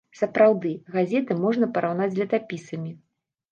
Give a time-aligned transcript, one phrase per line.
[0.19, 2.99] Сапраўды, газеты можна параўнаць з летапісамі.